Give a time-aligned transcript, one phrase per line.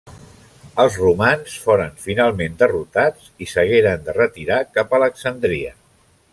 [0.83, 5.75] Els romans foren finalment derrotats i s'hagueren de retirar cap a Alexandria.